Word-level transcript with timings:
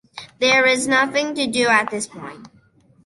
There 0.39 0.65
is 0.65 0.87
nothing 0.87 1.35
to 1.35 1.45
do 1.45 1.67
at 1.67 1.91
this 1.91 2.07
point. 2.07 2.47